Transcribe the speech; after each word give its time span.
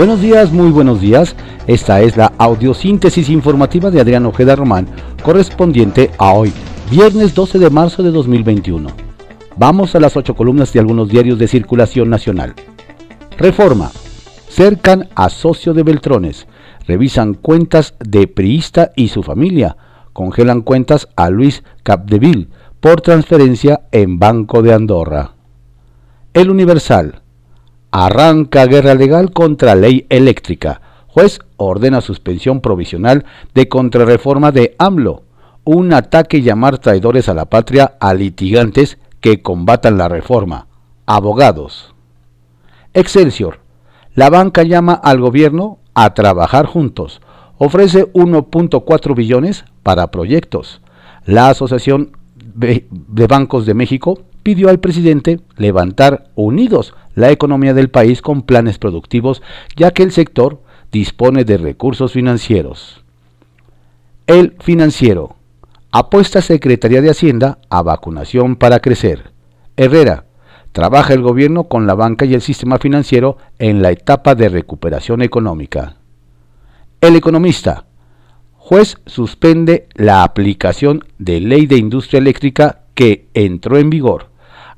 Buenos 0.00 0.22
días, 0.22 0.50
muy 0.50 0.70
buenos 0.70 1.02
días. 1.02 1.36
Esta 1.66 2.00
es 2.00 2.16
la 2.16 2.32
audiosíntesis 2.38 3.28
informativa 3.28 3.90
de 3.90 4.00
Adrián 4.00 4.24
Ojeda 4.24 4.56
Román, 4.56 4.86
correspondiente 5.22 6.10
a 6.16 6.32
hoy, 6.32 6.54
viernes 6.90 7.34
12 7.34 7.58
de 7.58 7.68
marzo 7.68 8.02
de 8.02 8.10
2021. 8.10 8.88
Vamos 9.58 9.94
a 9.94 10.00
las 10.00 10.16
ocho 10.16 10.34
columnas 10.34 10.72
de 10.72 10.80
algunos 10.80 11.10
diarios 11.10 11.38
de 11.38 11.48
circulación 11.48 12.08
nacional. 12.08 12.54
Reforma. 13.36 13.90
Cercan 14.48 15.10
a 15.16 15.28
socio 15.28 15.74
de 15.74 15.82
Beltrones. 15.82 16.46
Revisan 16.86 17.34
cuentas 17.34 17.92
de 17.98 18.26
Priista 18.26 18.92
y 18.96 19.08
su 19.08 19.22
familia. 19.22 19.76
Congelan 20.14 20.62
cuentas 20.62 21.08
a 21.14 21.28
Luis 21.28 21.62
Capdeville 21.82 22.48
por 22.80 23.02
transferencia 23.02 23.82
en 23.92 24.18
Banco 24.18 24.62
de 24.62 24.72
Andorra. 24.72 25.34
El 26.32 26.48
Universal. 26.48 27.20
Arranca 27.92 28.66
guerra 28.66 28.94
legal 28.94 29.32
contra 29.32 29.74
ley 29.74 30.06
eléctrica. 30.10 30.80
Juez 31.08 31.40
ordena 31.56 32.00
suspensión 32.00 32.60
provisional 32.60 33.24
de 33.54 33.68
contrarreforma 33.68 34.52
de 34.52 34.76
AMLO. 34.78 35.24
Un 35.64 35.92
ataque 35.92 36.40
llamar 36.40 36.78
traidores 36.78 37.28
a 37.28 37.34
la 37.34 37.46
patria 37.46 37.94
a 37.98 38.14
litigantes 38.14 38.98
que 39.20 39.42
combatan 39.42 39.98
la 39.98 40.08
reforma. 40.08 40.66
Abogados. 41.06 41.94
Excelsior. 42.94 43.58
La 44.14 44.30
banca 44.30 44.62
llama 44.62 44.94
al 44.94 45.20
gobierno 45.20 45.78
a 45.94 46.14
trabajar 46.14 46.66
juntos. 46.66 47.20
Ofrece 47.58 48.12
1.4 48.12 49.14
billones 49.16 49.64
para 49.82 50.12
proyectos. 50.12 50.80
La 51.26 51.48
Asociación 51.48 52.12
de 52.36 53.26
Bancos 53.28 53.66
de 53.66 53.74
México 53.74 54.20
pidió 54.42 54.70
al 54.70 54.80
presidente 54.80 55.40
levantar 55.56 56.30
unidos 56.34 56.94
la 57.14 57.30
economía 57.30 57.74
del 57.74 57.90
país 57.90 58.22
con 58.22 58.42
planes 58.42 58.78
productivos, 58.78 59.42
ya 59.76 59.90
que 59.90 60.02
el 60.02 60.12
sector 60.12 60.62
dispone 60.92 61.44
de 61.44 61.58
recursos 61.58 62.12
financieros. 62.12 63.04
El 64.26 64.56
financiero. 64.60 65.36
Apuesta 65.92 66.40
Secretaría 66.40 67.00
de 67.00 67.10
Hacienda 67.10 67.58
a 67.68 67.82
vacunación 67.82 68.56
para 68.56 68.80
crecer. 68.80 69.32
Herrera. 69.76 70.26
Trabaja 70.72 71.14
el 71.14 71.22
gobierno 71.22 71.64
con 71.64 71.88
la 71.88 71.94
banca 71.94 72.24
y 72.26 72.34
el 72.34 72.42
sistema 72.42 72.78
financiero 72.78 73.38
en 73.58 73.82
la 73.82 73.90
etapa 73.90 74.36
de 74.36 74.48
recuperación 74.48 75.20
económica. 75.20 75.96
El 77.00 77.16
economista. 77.16 77.86
Juez 78.54 78.98
suspende 79.04 79.88
la 79.94 80.22
aplicación 80.22 81.04
de 81.18 81.40
ley 81.40 81.66
de 81.66 81.76
industria 81.76 82.18
eléctrica 82.18 82.82
que 82.94 83.26
entró 83.34 83.78
en 83.78 83.90
vigor 83.90 84.29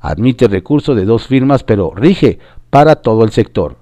admite 0.03 0.49
recurso 0.49 0.95
de 0.95 1.07
dos 1.07 1.29
firmas, 1.29 1.63
pero 1.65 1.93
rige 1.95 2.41
para 2.69 2.97
todo 2.97 3.25
el 3.25 3.31
sector. 3.31 3.77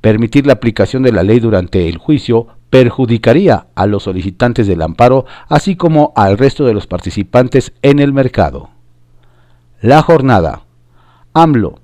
Permitir 0.00 0.46
la 0.46 0.54
aplicación 0.54 1.02
de 1.02 1.12
la 1.12 1.24
ley 1.24 1.40
durante 1.40 1.88
el 1.88 1.98
juicio 1.98 2.46
perjudicaría 2.70 3.66
a 3.74 3.86
los 3.86 4.04
solicitantes 4.04 4.66
del 4.66 4.82
amparo, 4.82 5.26
así 5.48 5.76
como 5.76 6.12
al 6.16 6.38
resto 6.38 6.64
de 6.64 6.74
los 6.74 6.86
participantes 6.86 7.72
en 7.82 7.98
el 7.98 8.12
mercado. 8.12 8.70
La 9.80 10.02
jornada. 10.02 10.62
AMLO. 11.34 11.80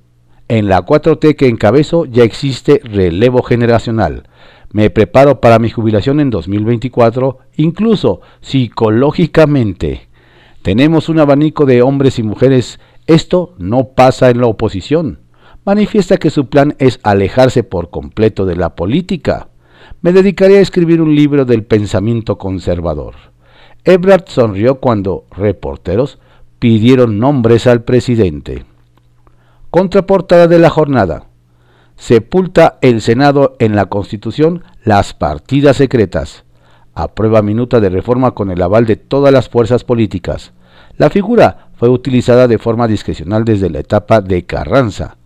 En 0.48 0.68
la 0.68 0.84
4T 0.84 1.34
que 1.34 1.48
encabezo 1.48 2.04
ya 2.04 2.24
existe 2.24 2.80
relevo 2.84 3.42
generacional. 3.42 4.28
Me 4.70 4.90
preparo 4.90 5.40
para 5.40 5.58
mi 5.58 5.70
jubilación 5.70 6.20
en 6.20 6.30
2024, 6.30 7.38
incluso 7.56 8.20
psicológicamente. 8.40 10.08
Tenemos 10.62 11.08
un 11.08 11.18
abanico 11.18 11.66
de 11.66 11.82
hombres 11.82 12.18
y 12.18 12.22
mujeres 12.22 12.78
esto 13.06 13.54
no 13.58 13.88
pasa 13.88 14.30
en 14.30 14.40
la 14.40 14.46
oposición. 14.46 15.20
Manifiesta 15.64 16.16
que 16.16 16.30
su 16.30 16.48
plan 16.48 16.74
es 16.78 17.00
alejarse 17.02 17.62
por 17.62 17.90
completo 17.90 18.46
de 18.46 18.56
la 18.56 18.74
política. 18.74 19.48
Me 20.00 20.12
dedicaré 20.12 20.58
a 20.58 20.60
escribir 20.60 21.00
un 21.00 21.14
libro 21.14 21.44
del 21.44 21.64
pensamiento 21.64 22.38
conservador. 22.38 23.14
Ebrard 23.84 24.24
sonrió 24.26 24.76
cuando 24.80 25.26
reporteros 25.30 26.18
pidieron 26.58 27.18
nombres 27.18 27.66
al 27.66 27.82
presidente. 27.82 28.64
Contraportada 29.70 30.46
de 30.46 30.58
la 30.58 30.70
jornada. 30.70 31.26
Sepulta 31.96 32.78
el 32.80 33.00
Senado 33.00 33.56
en 33.58 33.74
la 33.74 33.86
Constitución 33.86 34.62
las 34.84 35.14
partidas 35.14 35.76
secretas. 35.76 36.44
Aprueba 36.94 37.42
minuta 37.42 37.80
de 37.80 37.88
reforma 37.88 38.32
con 38.32 38.50
el 38.50 38.62
aval 38.62 38.86
de 38.86 38.96
todas 38.96 39.32
las 39.32 39.48
fuerzas 39.48 39.82
políticas. 39.82 40.52
La 40.96 41.10
figura 41.10 41.61
fue 41.82 41.88
utilizada 41.88 42.46
de 42.46 42.58
forma 42.58 42.86
discrecional 42.86 43.44
desde 43.44 43.68
la 43.68 43.80
etapa 43.80 44.20
de 44.20 44.46
Carranza. 44.46 45.16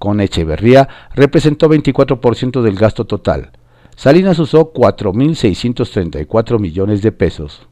Con 0.00 0.20
Echeverría 0.20 0.88
representó 1.14 1.68
24% 1.68 2.62
del 2.62 2.74
gasto 2.74 3.04
total. 3.04 3.52
Salinas 3.94 4.40
usó 4.40 4.72
4.634 4.72 6.58
millones 6.58 7.02
de 7.02 7.12
pesos. 7.12 7.68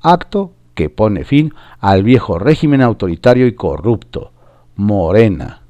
Acto 0.00 0.54
que 0.72 0.88
pone 0.88 1.24
fin 1.24 1.52
al 1.80 2.02
viejo 2.02 2.38
régimen 2.38 2.80
autoritario 2.80 3.46
y 3.46 3.54
corrupto. 3.54 4.32
Morena. 4.74 5.60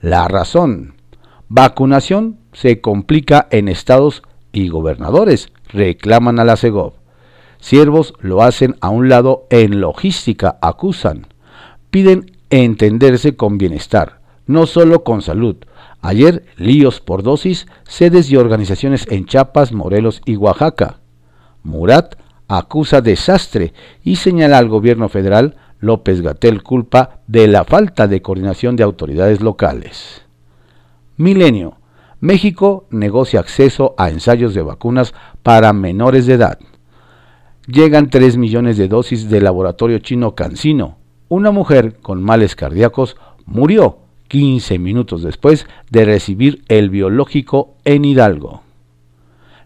La 0.00 0.28
razón. 0.28 0.94
Vacunación 1.50 2.38
se 2.54 2.80
complica 2.80 3.46
en 3.50 3.68
estados 3.68 4.22
y 4.52 4.70
gobernadores, 4.70 5.52
reclaman 5.68 6.38
a 6.38 6.46
la 6.46 6.56
CEGOV. 6.56 6.94
Siervos 7.58 8.14
lo 8.20 8.42
hacen 8.42 8.76
a 8.80 8.88
un 8.88 9.10
lado 9.10 9.46
en 9.50 9.82
logística, 9.82 10.56
acusan. 10.62 11.26
Piden 11.92 12.32
entenderse 12.50 13.36
con 13.36 13.58
bienestar, 13.58 14.20
no 14.48 14.66
solo 14.66 15.04
con 15.04 15.22
salud. 15.22 15.56
Ayer, 16.00 16.44
líos 16.56 17.00
por 17.00 17.22
dosis, 17.22 17.68
sedes 17.84 18.28
y 18.30 18.36
organizaciones 18.36 19.06
en 19.08 19.26
Chiapas, 19.26 19.72
Morelos 19.72 20.22
y 20.24 20.34
Oaxaca. 20.34 20.98
Murat 21.62 22.16
acusa 22.48 23.00
desastre 23.00 23.74
y 24.02 24.16
señala 24.16 24.58
al 24.58 24.68
gobierno 24.68 25.08
federal 25.08 25.54
López 25.78 26.20
Gatel 26.20 26.64
culpa 26.64 27.20
de 27.28 27.46
la 27.46 27.62
falta 27.62 28.08
de 28.08 28.22
coordinación 28.22 28.74
de 28.74 28.82
autoridades 28.82 29.40
locales. 29.40 30.22
Milenio. 31.16 31.76
México 32.18 32.86
negocia 32.90 33.38
acceso 33.38 33.94
a 33.98 34.08
ensayos 34.08 34.54
de 34.54 34.62
vacunas 34.62 35.14
para 35.42 35.72
menores 35.72 36.26
de 36.26 36.34
edad 36.34 36.58
llegan 37.66 38.10
3 38.10 38.36
millones 38.36 38.76
de 38.76 38.88
dosis 38.88 39.28
del 39.28 39.44
laboratorio 39.44 39.98
chino 39.98 40.34
CanSino. 40.34 41.01
Una 41.34 41.50
mujer 41.50 41.96
con 42.02 42.22
males 42.22 42.54
cardíacos 42.54 43.16
murió 43.46 43.96
15 44.28 44.78
minutos 44.78 45.22
después 45.22 45.66
de 45.88 46.04
recibir 46.04 46.62
el 46.68 46.90
biológico 46.90 47.72
en 47.86 48.04
Hidalgo. 48.04 48.60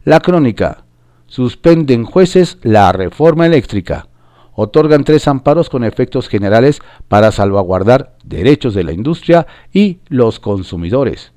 La 0.05 0.21
crónica. 0.21 0.85
Suspenden 1.27 2.05
jueces 2.05 2.59
la 2.63 2.93
reforma 2.93 3.47
eléctrica. 3.47 4.07
Otorgan 4.55 5.03
tres 5.03 5.27
amparos 5.27 5.69
con 5.69 5.83
efectos 5.83 6.29
generales 6.29 6.83
para 7.09 7.33
salvaguardar 7.33 8.15
derechos 8.23 8.73
de 8.73 8.85
la 8.85 8.93
industria 8.93 9.49
y 9.73 9.99
los 10.07 10.39
consumidores. 10.39 11.33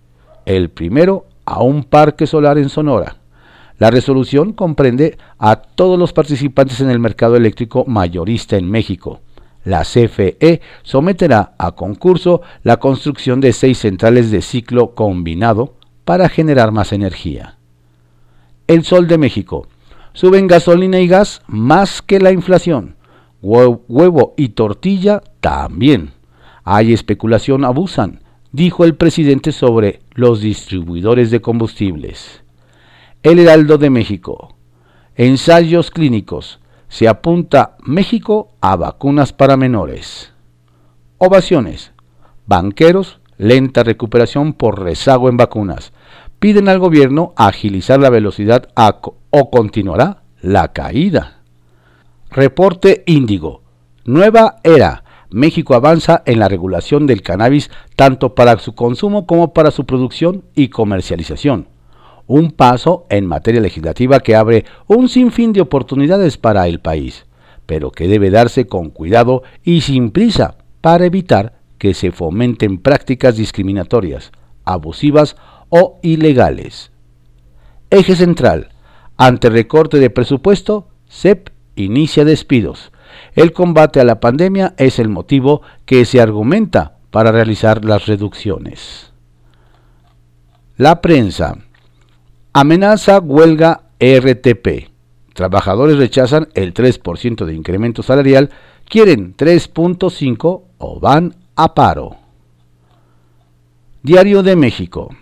El 0.45 0.69
primero 0.69 1.25
a 1.43 1.63
un 1.63 1.83
parque 1.83 2.27
solar 2.27 2.59
en 2.59 2.69
Sonora. 2.69 3.15
La 3.79 3.89
resolución 3.89 4.53
comprende 4.53 5.17
a 5.39 5.55
todos 5.55 5.97
los 5.97 6.13
participantes 6.13 6.81
en 6.81 6.91
el 6.91 6.99
mercado 6.99 7.35
eléctrico 7.35 7.83
mayorista 7.87 8.57
en 8.57 8.69
México. 8.69 9.21
La 9.63 9.83
CFE 9.83 10.61
someterá 10.83 11.53
a 11.57 11.73
concurso 11.73 12.41
la 12.63 12.77
construcción 12.77 13.41
de 13.41 13.53
seis 13.53 13.79
centrales 13.79 14.31
de 14.31 14.41
ciclo 14.41 14.95
combinado 14.95 15.75
para 16.05 16.29
generar 16.29 16.71
más 16.71 16.93
energía. 16.93 17.57
El 18.67 18.83
Sol 18.83 19.07
de 19.07 19.17
México. 19.17 19.67
Suben 20.13 20.47
gasolina 20.47 20.99
y 20.99 21.07
gas 21.07 21.41
más 21.47 22.01
que 22.01 22.19
la 22.19 22.31
inflación. 22.31 22.95
Huevo 23.41 24.33
y 24.37 24.49
tortilla 24.49 25.21
también. 25.39 26.11
Hay 26.63 26.93
especulación, 26.93 27.63
abusan, 27.63 28.21
dijo 28.51 28.83
el 28.83 28.95
presidente 28.95 29.51
sobre 29.51 30.01
los 30.13 30.41
distribuidores 30.41 31.31
de 31.31 31.41
combustibles. 31.41 32.43
El 33.23 33.39
Heraldo 33.39 33.77
de 33.77 33.89
México. 33.89 34.55
Ensayos 35.15 35.91
clínicos. 35.91 36.59
Se 36.89 37.07
apunta 37.07 37.77
México 37.83 38.49
a 38.61 38.75
vacunas 38.75 39.31
para 39.31 39.57
menores. 39.57 40.33
Ovaciones. 41.19 41.91
Banqueros, 42.47 43.19
lenta 43.37 43.83
recuperación 43.83 44.53
por 44.53 44.81
rezago 44.81 45.29
en 45.29 45.37
vacunas. 45.37 45.93
Piden 46.39 46.67
al 46.67 46.79
gobierno 46.79 47.33
agilizar 47.35 47.99
la 47.99 48.09
velocidad 48.09 48.69
o 49.29 49.51
continuará 49.51 50.23
la 50.41 50.73
caída. 50.73 51.41
Reporte 52.31 53.03
Índigo. 53.05 53.61
Nueva 54.03 54.55
era. 54.63 55.03
México 55.29 55.75
avanza 55.75 56.23
en 56.25 56.39
la 56.39 56.47
regulación 56.47 57.05
del 57.05 57.21
cannabis 57.21 57.69
tanto 57.95 58.33
para 58.33 58.57
su 58.57 58.73
consumo 58.73 59.27
como 59.27 59.53
para 59.53 59.69
su 59.69 59.85
producción 59.85 60.43
y 60.55 60.69
comercialización 60.69 61.67
un 62.29 62.51
paso 62.51 63.07
en 63.09 63.25
materia 63.25 63.59
legislativa 63.59 64.19
que 64.19 64.35
abre 64.35 64.63
un 64.85 65.09
sinfín 65.09 65.51
de 65.51 65.61
oportunidades 65.61 66.37
para 66.37 66.67
el 66.67 66.79
país, 66.79 67.25
pero 67.65 67.89
que 67.89 68.07
debe 68.07 68.29
darse 68.29 68.67
con 68.67 68.91
cuidado 68.91 69.41
y 69.63 69.81
sin 69.81 70.11
prisa 70.11 70.57
para 70.79 71.07
evitar 71.07 71.55
que 71.79 71.95
se 71.95 72.11
fomenten 72.11 72.77
prácticas 72.77 73.35
discriminatorias, 73.35 74.31
abusivas 74.63 75.37
o 75.69 75.97
ilegales. 76.03 76.91
Eje 77.89 78.15
central. 78.15 78.69
Ante 79.17 79.49
recorte 79.49 79.97
de 79.97 80.11
presupuesto, 80.11 80.87
CEP 81.09 81.49
inicia 81.75 82.25
despidos. 82.25 82.91
El 83.33 83.53
combate 83.53 83.99
a 83.99 84.03
la 84.03 84.19
pandemia 84.19 84.75
es 84.77 84.99
el 84.99 85.09
motivo 85.09 85.63
que 85.87 86.05
se 86.05 86.21
argumenta 86.21 86.99
para 87.09 87.31
realizar 87.31 87.83
las 87.85 88.05
reducciones. 88.05 89.13
La 90.77 91.01
prensa. 91.01 91.57
Amenaza 92.51 93.19
huelga 93.19 93.83
RTP. 93.99 94.89
Trabajadores 95.35 95.97
rechazan 95.97 96.49
el 96.55 96.73
3% 96.73 97.45
de 97.45 97.53
incremento 97.53 98.01
salarial, 98.01 98.49
quieren 98.85 99.35
3.5 99.37 100.63
o 100.79 100.99
van 100.99 101.35
a 101.55 101.75
paro. 101.75 102.15
Diario 104.01 104.41
de 104.41 104.55
México. 104.55 105.15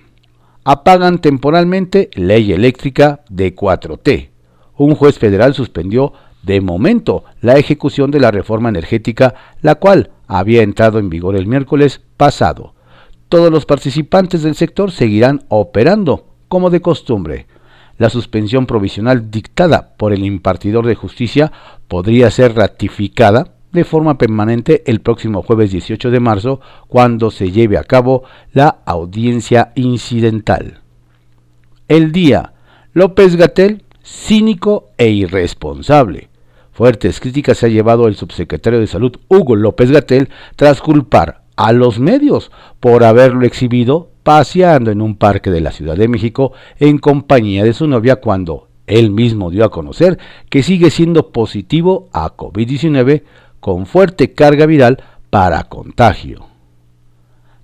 Apagan 0.63 1.19
temporalmente 1.19 2.09
ley 2.13 2.53
eléctrica 2.53 3.25
de 3.29 3.53
4T. 3.53 4.29
Un 4.77 4.95
juez 4.95 5.19
federal 5.19 5.53
suspendió 5.53 6.13
de 6.43 6.61
momento 6.61 7.25
la 7.41 7.57
ejecución 7.57 8.09
de 8.09 8.21
la 8.21 8.31
reforma 8.31 8.69
energética, 8.69 9.35
la 9.61 9.75
cual 9.75 10.11
había 10.27 10.61
entrado 10.61 10.97
en 10.97 11.09
vigor 11.09 11.35
el 11.35 11.45
miércoles 11.45 12.01
pasado. 12.15 12.73
Todos 13.27 13.51
los 13.51 13.65
participantes 13.65 14.43
del 14.43 14.55
sector 14.55 14.91
seguirán 14.91 15.43
operando 15.49 16.26
como 16.47 16.69
de 16.69 16.81
costumbre. 16.81 17.47
La 17.97 18.09
suspensión 18.09 18.65
provisional 18.65 19.31
dictada 19.31 19.95
por 19.97 20.13
el 20.13 20.23
impartidor 20.23 20.85
de 20.85 20.95
justicia 20.95 21.51
podría 21.87 22.29
ser 22.29 22.55
ratificada 22.55 23.53
de 23.71 23.83
forma 23.83 24.17
permanente 24.17 24.83
el 24.85 25.01
próximo 25.01 25.41
jueves 25.41 25.71
18 25.71 26.09
de 26.11 26.19
marzo, 26.19 26.61
cuando 26.87 27.31
se 27.31 27.51
lleve 27.51 27.77
a 27.77 27.83
cabo 27.83 28.23
la 28.53 28.79
audiencia 28.85 29.71
incidental. 29.75 30.81
El 31.87 32.11
día. 32.11 32.53
López 32.93 33.35
Gatel, 33.35 33.83
cínico 34.03 34.89
e 34.97 35.09
irresponsable. 35.09 36.29
Fuertes 36.71 37.19
críticas 37.19 37.59
se 37.59 37.67
ha 37.67 37.69
llevado 37.69 38.07
el 38.07 38.15
subsecretario 38.15 38.79
de 38.79 38.87
Salud 38.87 39.17
Hugo 39.27 39.55
López 39.55 39.91
Gatel 39.91 40.29
tras 40.55 40.81
culpar 40.81 41.43
a 41.55 41.71
los 41.71 41.99
medios 41.99 42.51
por 42.79 43.03
haberlo 43.03 43.45
exhibido 43.45 44.09
paseando 44.27 44.91
en 44.91 45.01
un 45.01 45.15
parque 45.15 45.51
de 45.51 45.61
la 45.61 45.71
Ciudad 45.71 45.95
de 45.95 46.09
México 46.09 46.51
en 46.79 46.97
compañía 46.97 47.63
de 47.63 47.71
su 47.71 47.87
novia 47.87 48.17
cuando 48.17 48.67
él 48.85 49.09
mismo 49.09 49.49
dio 49.51 49.63
a 49.63 49.71
conocer 49.71 50.19
que 50.49 50.63
sigue 50.63 50.89
siendo 50.89 51.31
positivo 51.31 52.09
a 52.11 52.35
COVID-19 52.35 53.23
con 53.61 53.85
fuerte 53.85 54.33
carga 54.33 54.65
viral 54.65 55.01
para 55.29 55.63
contagio. 55.63 56.45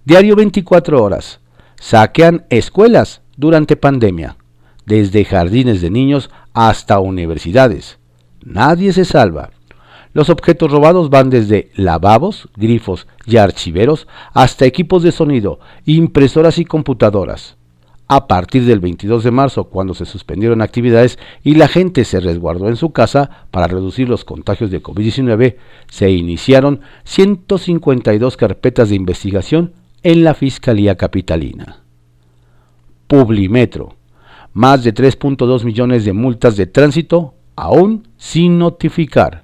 Diario 0.05 0.37
24 0.37 1.03
horas. 1.03 1.41
Saquean 1.81 2.45
escuelas 2.49 3.23
durante 3.35 3.75
pandemia, 3.75 4.37
desde 4.85 5.25
jardines 5.25 5.81
de 5.81 5.89
niños 5.89 6.29
hasta 6.53 7.01
universidades. 7.01 7.99
Nadie 8.41 8.93
se 8.93 9.03
salva. 9.03 9.49
Los 10.13 10.29
objetos 10.29 10.71
robados 10.71 11.09
van 11.09 11.29
desde 11.29 11.69
lavabos, 11.75 12.49
grifos 12.55 13.07
y 13.25 13.37
archiveros 13.37 14.07
hasta 14.33 14.65
equipos 14.65 15.03
de 15.03 15.11
sonido, 15.11 15.59
impresoras 15.85 16.59
y 16.59 16.65
computadoras 16.65 17.57
a 18.07 18.27
partir 18.27 18.65
del 18.65 18.79
22 18.79 19.23
de 19.23 19.31
marzo, 19.31 19.65
cuando 19.65 19.93
se 19.93 20.05
suspendieron 20.05 20.61
actividades 20.61 21.17
y 21.43 21.55
la 21.55 21.67
gente 21.67 22.03
se 22.05 22.19
resguardó 22.19 22.67
en 22.67 22.75
su 22.75 22.91
casa 22.91 23.47
para 23.49 23.67
reducir 23.67 24.09
los 24.09 24.25
contagios 24.25 24.69
de 24.71 24.83
COVID-19, 24.83 25.55
se 25.89 26.11
iniciaron 26.11 26.81
152 27.05 28.37
carpetas 28.37 28.89
de 28.89 28.95
investigación 28.95 29.73
en 30.03 30.23
la 30.23 30.33
Fiscalía 30.33 30.95
Capitalina. 30.95 31.77
Publimetro. 33.07 33.95
Más 34.53 34.83
de 34.83 34.93
3.2 34.93 35.63
millones 35.63 36.05
de 36.05 36.13
multas 36.13 36.55
de 36.55 36.67
tránsito 36.67 37.33
aún 37.55 38.07
sin 38.17 38.59
notificar. 38.59 39.43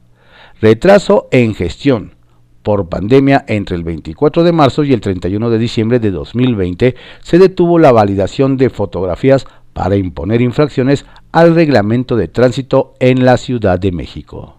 Retraso 0.61 1.29
en 1.31 1.55
gestión 1.55 2.15
por 2.63 2.89
pandemia 2.89 3.45
entre 3.47 3.77
el 3.77 3.83
24 3.83 4.43
de 4.43 4.51
marzo 4.51 4.83
y 4.83 4.91
el 4.91 4.99
31 4.99 5.49
de 5.49 5.57
diciembre 5.57 5.99
de 5.99 6.11
2020 6.11 6.95
se 7.21 7.39
detuvo 7.39 7.79
la 7.79 7.93
validación 7.93 8.57
de 8.57 8.69
fotografías 8.69 9.47
para 9.71 9.95
imponer 9.95 10.41
infracciones 10.41 11.05
al 11.31 11.55
reglamento 11.55 12.17
de 12.17 12.27
tránsito 12.27 12.95
en 12.99 13.23
la 13.23 13.37
Ciudad 13.37 13.79
de 13.79 13.93
México. 13.93 14.57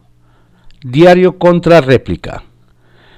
Diario 0.83 1.39
contra 1.39 1.83
réplica. 1.83 2.45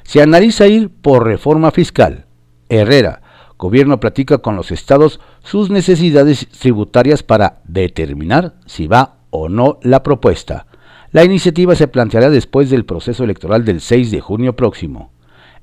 Se 0.02 0.20
analiza 0.20 0.67
ir 0.67 0.90
por 0.90 1.25
reforma 1.25 1.70
fiscal. 1.70 2.26
Herrera. 2.69 3.23
Gobierno 3.58 4.00
platica 4.00 4.38
con 4.38 4.56
los 4.56 4.73
estados 4.73 5.20
sus 5.44 5.70
necesidades 5.70 6.49
tributarias 6.49 7.23
para 7.23 7.61
determinar 7.62 8.55
si 8.67 8.88
va 8.88 9.19
o 9.31 9.49
no 9.49 9.79
la 9.82 10.02
propuesta. 10.02 10.67
La 11.12 11.24
iniciativa 11.24 11.74
se 11.74 11.88
planteará 11.88 12.30
después 12.30 12.70
del 12.70 12.86
proceso 12.86 13.24
electoral 13.24 13.66
del 13.66 13.82
6 13.82 14.10
de 14.10 14.22
junio 14.22 14.56
próximo. 14.56 15.12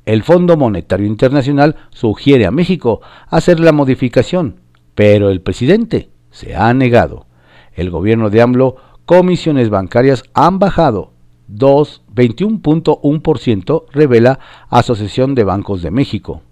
El 0.05 0.21
Fondo 0.21 0.57
Monetario 0.57 1.07
Internacional 1.07 1.75
sugiere 1.89 2.45
a 2.45 2.51
México 2.51 3.01
hacer 3.27 3.59
la 3.59 3.71
modificación, 3.71 4.59
pero 4.93 5.31
el 5.31 5.41
presidente 5.41 6.11
se 6.29 6.55
ha 6.55 6.71
negado. 6.75 7.25
El 7.73 7.89
gobierno 7.89 8.29
de 8.29 8.43
AMLO, 8.43 8.75
comisiones 9.05 9.71
bancarias 9.71 10.21
han 10.35 10.59
bajado 10.59 11.13
2,21.1%, 11.51 13.85
revela 13.91 14.37
Asociación 14.69 15.33
de 15.33 15.45
Bancos 15.45 15.81
de 15.81 15.89
México. 15.89 16.43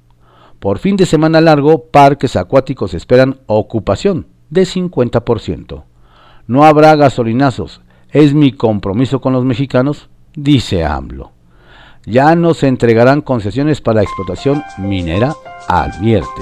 Por 0.59 0.79
fin 0.79 0.97
de 0.97 1.05
semana 1.05 1.39
largo, 1.39 1.85
parques 1.91 2.35
acuáticos 2.35 2.95
esperan 2.95 3.41
ocupación 3.45 4.25
de 4.49 4.63
50%. 4.63 5.83
No 6.47 6.63
habrá 6.63 6.95
gasolinazos, 6.95 7.81
es 8.17 8.33
mi 8.33 8.51
compromiso 8.51 9.21
con 9.21 9.31
los 9.33 9.45
mexicanos, 9.45 10.09
dice 10.35 10.83
AMLO. 10.83 11.33
Ya 12.03 12.35
no 12.35 12.55
se 12.55 12.67
entregarán 12.67 13.21
concesiones 13.21 13.79
para 13.79 14.01
explotación 14.01 14.63
minera, 14.79 15.35
advierte. 15.67 16.41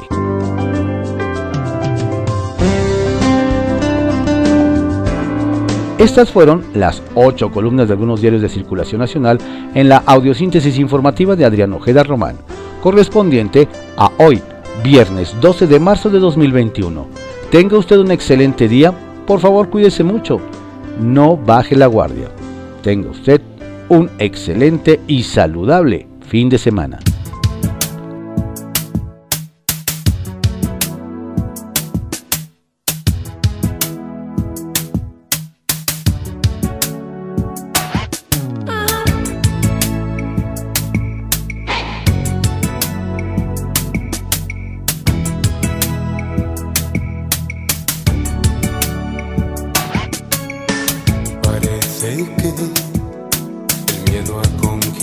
Estas 5.98 6.31
fueron 6.31 6.63
las 6.74 7.04
ocho 7.13 7.51
columnas 7.51 7.89
de 7.89 7.94
algunos 7.94 8.22
diarios 8.22 8.42
de 8.42 8.48
circulación 8.48 9.01
nacional 9.01 9.39
en 9.74 9.89
la 9.89 9.98
audiosíntesis 9.98 10.80
informativa 10.80 11.36
de 11.36 11.44
Adrián 11.44 11.74
Ojeda 11.74 12.04
Román, 12.04 12.38
correspondiente 12.81 13.68
a 13.98 14.12
hoy, 14.19 14.42
viernes 14.81 15.36
12 15.42 15.68
de 15.68 15.80
marzo 15.81 16.10
de 16.10 16.19
2021. 16.19 17.06
Tenga 17.51 17.77
usted 17.77 17.98
un 17.98 18.12
excelente 18.12 18.70
día, 18.70 18.94
por 19.27 19.41
favor 19.41 19.70
cuídese 19.70 20.05
mucho 20.05 20.39
no 20.99 21.37
baje 21.37 21.75
la 21.75 21.87
guardia. 21.87 22.29
Tenga 22.81 23.09
usted 23.09 23.41
un 23.89 24.09
excelente 24.19 24.99
y 25.07 25.23
saludable 25.23 26.07
fin 26.21 26.49
de 26.49 26.57
semana. 26.57 26.99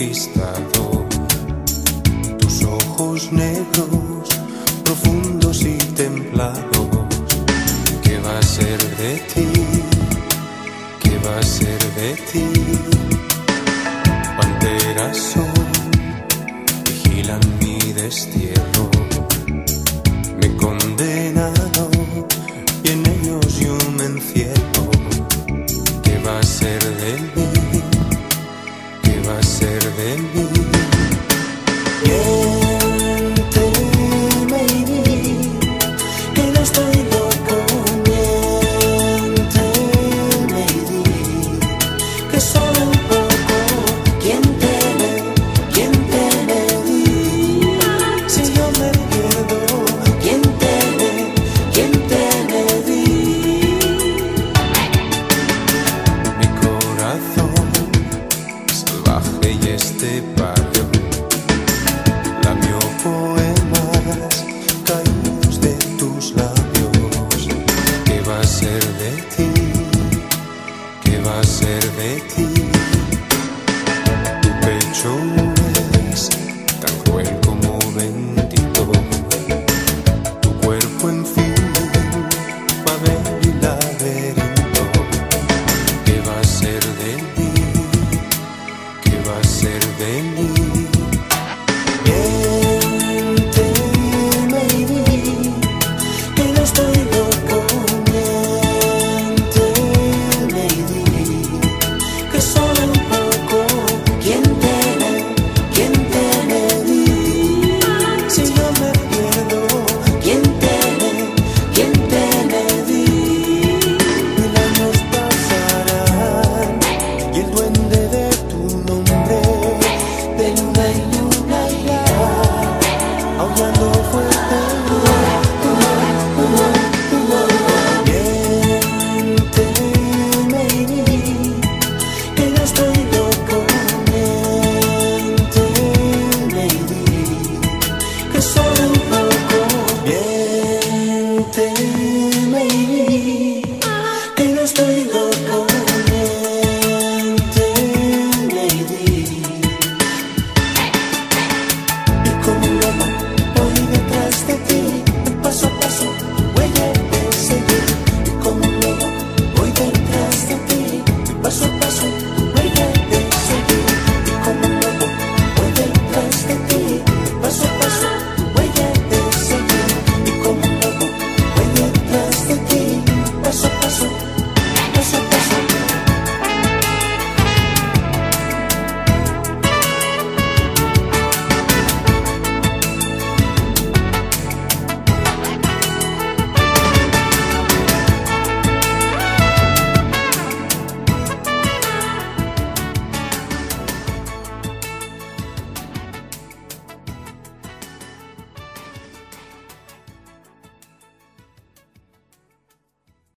conquistador. 0.03 1.07
Tus 2.39 2.63
ojos 2.63 3.31
negros 3.31 4.12